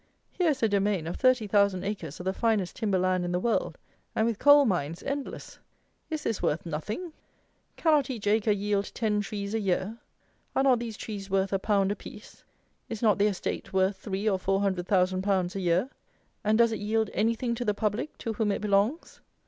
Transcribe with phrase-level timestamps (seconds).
[0.31, 3.39] Here is a domain of thirty thousand acres of the finest timber land in the
[3.39, 3.77] world,
[4.15, 5.59] and with coal mines endless!
[6.09, 7.13] Is this worth nothing?
[7.75, 9.99] Cannot each acre yield ten trees a year?
[10.55, 12.43] Are not these trees worth a pound apiece?
[12.89, 15.91] Is not the estate worth three or four hundred thousand pounds a year?
[16.43, 19.21] And does it yield anything to the public, to whom it belongs?